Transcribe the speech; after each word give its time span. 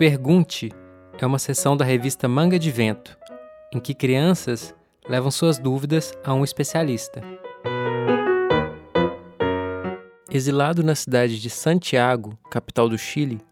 Pergunte 0.00 0.72
é 1.20 1.26
uma 1.26 1.38
seção 1.38 1.76
da 1.76 1.84
revista 1.84 2.26
Manga 2.26 2.58
de 2.58 2.70
Vento, 2.70 3.18
em 3.70 3.78
que 3.78 3.92
crianças 3.92 4.74
levam 5.06 5.30
suas 5.30 5.58
dúvidas 5.58 6.14
a 6.24 6.32
um 6.32 6.42
especialista. 6.42 7.20
Exilado 10.30 10.82
na 10.82 10.94
cidade 10.94 11.38
de 11.38 11.50
Santiago, 11.50 12.38
capital 12.50 12.88
do 12.88 12.96
Chile, 12.96 13.42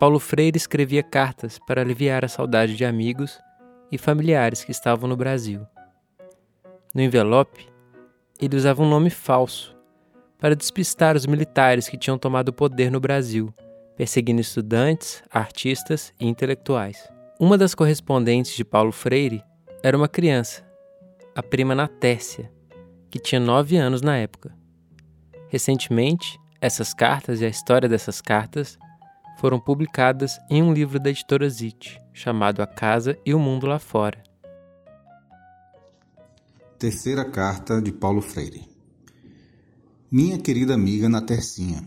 Paulo 0.00 0.18
Freire 0.18 0.56
escrevia 0.56 1.00
cartas 1.00 1.60
para 1.60 1.82
aliviar 1.82 2.24
a 2.24 2.28
saudade 2.28 2.74
de 2.74 2.84
amigos 2.84 3.38
e 3.92 3.96
familiares 3.96 4.64
que 4.64 4.72
estavam 4.72 5.08
no 5.08 5.16
Brasil. 5.16 5.64
No 6.92 7.02
envelope, 7.02 7.68
ele 8.40 8.56
usava 8.56 8.82
um 8.82 8.90
nome 8.90 9.10
falso 9.10 9.76
para 10.40 10.56
despistar 10.56 11.14
os 11.14 11.24
militares 11.24 11.88
que 11.88 11.96
tinham 11.96 12.18
tomado 12.18 12.48
o 12.48 12.52
poder 12.52 12.90
no 12.90 12.98
Brasil, 12.98 13.54
perseguindo 13.96 14.40
estudantes, 14.40 15.22
artistas 15.30 16.12
e 16.20 16.26
intelectuais. 16.26 17.08
Uma 17.38 17.58
das 17.58 17.74
correspondentes 17.74 18.54
de 18.54 18.64
Paulo 18.64 18.92
Freire 18.92 19.42
era 19.82 19.96
uma 19.96 20.08
criança, 20.08 20.64
a 21.34 21.42
prima 21.42 21.74
Natécia, 21.74 22.50
que 23.10 23.18
tinha 23.18 23.40
nove 23.40 23.76
anos 23.76 24.02
na 24.02 24.16
época. 24.16 24.56
Recentemente, 25.48 26.38
essas 26.60 26.94
cartas 26.94 27.40
e 27.40 27.44
a 27.44 27.48
história 27.48 27.88
dessas 27.88 28.20
cartas 28.20 28.78
foram 29.38 29.60
publicadas 29.60 30.38
em 30.48 30.62
um 30.62 30.72
livro 30.72 30.98
da 30.98 31.10
editora 31.10 31.48
Zit, 31.48 32.00
chamado 32.12 32.62
A 32.62 32.66
Casa 32.66 33.18
e 33.26 33.34
o 33.34 33.38
Mundo 33.38 33.66
Lá 33.66 33.78
Fora. 33.78 34.22
Terceira 36.78 37.24
carta 37.24 37.80
de 37.80 37.92
Paulo 37.92 38.20
Freire. 38.20 38.68
Minha 40.10 40.38
querida 40.38 40.74
amiga 40.74 41.08
Natercinha, 41.08 41.82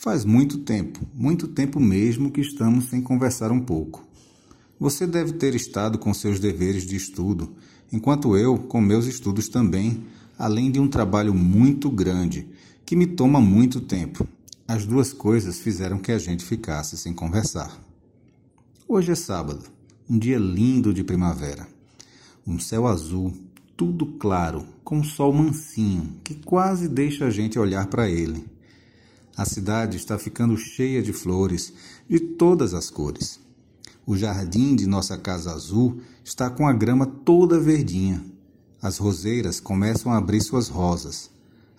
faz 0.00 0.24
muito 0.24 0.56
tempo, 0.56 0.98
muito 1.14 1.46
tempo 1.46 1.78
mesmo 1.78 2.30
que 2.30 2.40
estamos 2.40 2.86
sem 2.86 3.02
conversar 3.02 3.52
um 3.52 3.60
pouco. 3.60 4.02
Você 4.78 5.06
deve 5.06 5.34
ter 5.34 5.54
estado 5.54 5.98
com 5.98 6.14
seus 6.14 6.40
deveres 6.40 6.86
de 6.86 6.96
estudo, 6.96 7.52
enquanto 7.92 8.34
eu 8.34 8.56
com 8.56 8.80
meus 8.80 9.04
estudos 9.04 9.46
também, 9.50 10.02
além 10.38 10.70
de 10.70 10.80
um 10.80 10.88
trabalho 10.88 11.34
muito 11.34 11.90
grande 11.90 12.48
que 12.86 12.96
me 12.96 13.06
toma 13.06 13.42
muito 13.42 13.78
tempo 13.78 14.26
as 14.66 14.86
duas 14.86 15.12
coisas 15.12 15.58
fizeram 15.58 15.98
que 15.98 16.12
a 16.12 16.18
gente 16.18 16.44
ficasse 16.44 16.96
sem 16.96 17.12
conversar. 17.12 17.78
Hoje 18.88 19.12
é 19.12 19.14
sábado, 19.14 19.64
um 20.08 20.18
dia 20.18 20.38
lindo 20.38 20.94
de 20.94 21.04
primavera. 21.04 21.68
Um 22.46 22.58
céu 22.58 22.86
azul, 22.86 23.34
tudo 23.76 24.06
claro, 24.06 24.64
com 24.82 24.98
um 24.98 25.04
sol 25.04 25.32
mansinho 25.32 26.14
que 26.24 26.36
quase 26.36 26.88
deixa 26.88 27.26
a 27.26 27.30
gente 27.30 27.58
olhar 27.58 27.86
para 27.88 28.08
ele. 28.08 28.44
A 29.40 29.46
cidade 29.46 29.96
está 29.96 30.18
ficando 30.18 30.54
cheia 30.54 31.02
de 31.02 31.14
flores 31.14 31.72
de 32.06 32.20
todas 32.20 32.74
as 32.74 32.90
cores. 32.90 33.40
O 34.04 34.14
jardim 34.14 34.76
de 34.76 34.86
nossa 34.86 35.16
casa 35.16 35.50
azul 35.50 36.02
está 36.22 36.50
com 36.50 36.68
a 36.68 36.74
grama 36.74 37.06
toda 37.06 37.58
verdinha. 37.58 38.22
As 38.82 38.98
roseiras 38.98 39.58
começam 39.58 40.12
a 40.12 40.18
abrir 40.18 40.42
suas 40.42 40.68
rosas. 40.68 41.30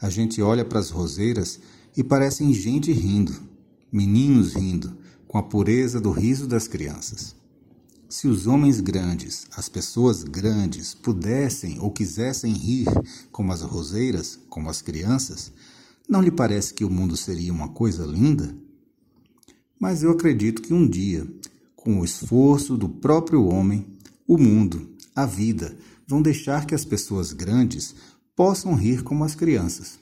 A 0.02 0.10
gente 0.10 0.42
olha 0.42 0.66
para 0.66 0.80
as 0.80 0.90
roseiras 0.90 1.60
e 1.96 2.04
parecem 2.04 2.52
gente 2.52 2.92
rindo, 2.92 3.40
meninos 3.92 4.56
rindo, 4.56 4.98
com 5.28 5.38
a 5.38 5.44
pureza 5.44 6.02
do 6.02 6.10
riso 6.10 6.48
das 6.48 6.68
crianças. 6.68 7.36
Se 8.10 8.28
os 8.28 8.48
homens 8.48 8.82
grandes, 8.82 9.46
as 9.56 9.70
pessoas 9.70 10.24
grandes, 10.24 10.96
pudessem 10.96 11.80
ou 11.80 11.92
quisessem 11.92 12.54
rir 12.54 12.88
como 13.32 13.54
as 13.54 13.62
roseiras, 13.62 14.40
como 14.50 14.68
as 14.68 14.82
crianças, 14.82 15.54
não 16.08 16.22
lhe 16.22 16.32
parece 16.32 16.74
que 16.74 16.84
o 16.84 16.90
mundo 16.90 17.16
seria 17.16 17.52
uma 17.52 17.70
coisa 17.70 18.06
linda? 18.06 18.56
Mas 19.80 20.04
eu 20.04 20.12
acredito 20.12 20.62
que 20.62 20.74
um 20.74 20.88
dia, 20.88 21.28
com 21.76 22.00
o 22.00 22.06
esforço 22.06 22.78
do 22.78 22.88
próprio 22.88 23.46
homem, 23.46 23.86
o 24.28 24.38
mundo, 24.38 24.90
a 25.16 25.26
vida, 25.26 25.78
vão 26.08 26.22
deixar 26.22 26.66
que 26.66 26.76
as 26.76 26.86
pessoas 26.86 27.34
grandes 27.34 27.96
possam 28.36 28.76
rir 28.76 29.04
como 29.04 29.24
as 29.24 29.36
crianças. 29.36 30.00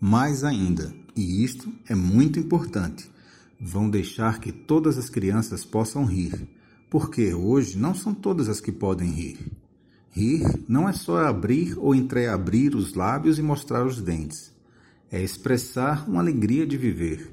Mais 0.00 0.44
ainda, 0.44 0.94
e 1.16 1.44
isto 1.44 1.72
é 1.88 1.94
muito 1.94 2.38
importante, 2.38 3.10
vão 3.60 3.88
deixar 3.88 4.40
que 4.40 4.52
todas 4.52 4.98
as 4.98 5.08
crianças 5.08 5.64
possam 5.64 6.04
rir, 6.04 6.48
porque 6.90 7.34
hoje 7.34 7.78
não 7.78 7.94
são 7.94 8.14
todas 8.14 8.48
as 8.48 8.60
que 8.60 8.72
podem 8.72 9.10
rir. 9.10 9.52
Rir 10.10 10.64
não 10.68 10.88
é 10.88 10.92
só 10.92 11.26
abrir 11.26 11.76
ou 11.78 11.94
entreabrir 11.94 12.76
os 12.76 12.94
lábios 12.94 13.38
e 13.38 13.42
mostrar 13.42 13.84
os 13.84 14.00
dentes. 14.00 14.53
É 15.14 15.22
expressar 15.22 16.08
uma 16.08 16.18
alegria 16.18 16.66
de 16.66 16.76
viver, 16.76 17.32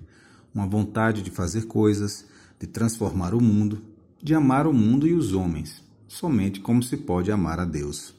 uma 0.54 0.68
vontade 0.68 1.24
de 1.24 1.32
fazer 1.32 1.66
coisas, 1.66 2.28
de 2.60 2.68
transformar 2.68 3.34
o 3.34 3.42
mundo, 3.42 3.82
de 4.22 4.36
amar 4.36 4.68
o 4.68 4.72
mundo 4.72 5.08
e 5.08 5.16
os 5.16 5.34
homens, 5.34 5.84
somente 6.08 6.60
como 6.60 6.84
se 6.84 6.96
pode 6.96 7.32
amar 7.32 7.60
a 7.60 7.66
Deus. 7.66 8.14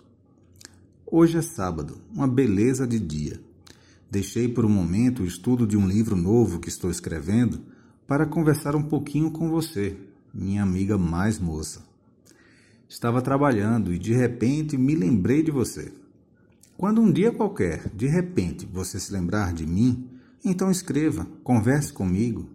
Hoje 1.06 1.38
é 1.38 1.42
sábado, 1.42 1.98
uma 2.12 2.26
beleza 2.26 2.88
de 2.88 2.98
dia. 2.98 3.40
Deixei 4.10 4.48
por 4.48 4.64
um 4.64 4.68
momento 4.68 5.22
o 5.22 5.26
estudo 5.26 5.64
de 5.64 5.76
um 5.76 5.86
livro 5.86 6.16
novo 6.16 6.58
que 6.58 6.68
estou 6.68 6.90
escrevendo 6.90 7.60
para 8.04 8.26
conversar 8.26 8.74
um 8.74 8.82
pouquinho 8.82 9.30
com 9.30 9.48
você, 9.48 9.96
minha 10.34 10.64
amiga 10.64 10.98
mais 10.98 11.38
moça. 11.38 11.84
Estava 12.88 13.22
trabalhando 13.22 13.94
e 13.94 13.98
de 14.00 14.12
repente 14.12 14.76
me 14.76 14.96
lembrei 14.96 15.40
de 15.40 15.52
você. 15.52 16.01
Quando 16.82 17.00
um 17.00 17.12
dia 17.12 17.30
qualquer, 17.30 17.88
de 17.90 18.08
repente, 18.08 18.66
você 18.66 18.98
se 18.98 19.12
lembrar 19.12 19.52
de 19.52 19.64
mim, 19.64 20.10
então 20.44 20.68
escreva, 20.68 21.24
converse 21.44 21.92
comigo. 21.92 22.48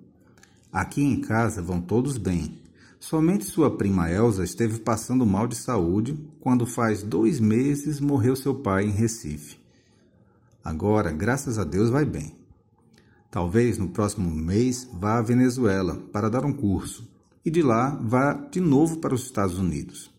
Aqui 0.70 1.02
em 1.02 1.22
casa 1.22 1.62
vão 1.62 1.80
todos 1.80 2.18
bem. 2.18 2.60
Somente 3.00 3.46
sua 3.46 3.78
prima 3.78 4.12
Elsa 4.12 4.44
esteve 4.44 4.80
passando 4.80 5.26
mal 5.26 5.48
de 5.48 5.56
saúde 5.56 6.20
quando 6.42 6.66
faz 6.66 7.04
dois 7.04 7.40
meses 7.40 8.02
morreu 8.02 8.36
seu 8.36 8.54
pai 8.54 8.84
em 8.84 8.92
Recife. 8.92 9.58
Agora, 10.62 11.10
graças 11.14 11.58
a 11.58 11.64
Deus, 11.64 11.90
vai 11.90 12.04
bem. 12.04 12.36
Talvez 13.32 13.78
no 13.78 13.88
próximo 13.88 14.30
mês 14.30 14.90
vá 14.92 15.20
à 15.20 15.22
Venezuela 15.22 15.96
para 16.12 16.30
dar 16.30 16.44
um 16.44 16.52
curso 16.52 17.10
e 17.46 17.50
de 17.50 17.62
lá 17.62 17.98
vá 18.04 18.34
de 18.34 18.60
novo 18.60 18.98
para 18.98 19.16
os 19.16 19.24
Estados 19.24 19.58
Unidos. 19.58 20.17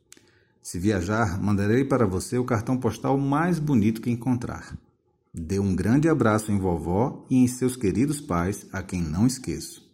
Se 0.68 0.78
viajar, 0.78 1.40
mandarei 1.40 1.82
para 1.82 2.06
você 2.06 2.36
o 2.36 2.44
cartão 2.44 2.76
postal 2.76 3.16
mais 3.16 3.58
bonito 3.58 4.02
que 4.02 4.10
encontrar. 4.10 4.76
Dê 5.32 5.58
um 5.58 5.74
grande 5.74 6.10
abraço 6.10 6.52
em 6.52 6.58
vovó 6.58 7.24
e 7.30 7.36
em 7.36 7.48
seus 7.48 7.74
queridos 7.74 8.20
pais, 8.20 8.66
a 8.70 8.82
quem 8.82 9.00
não 9.00 9.26
esqueço. 9.26 9.90